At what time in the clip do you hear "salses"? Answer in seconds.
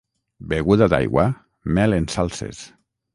2.17-2.63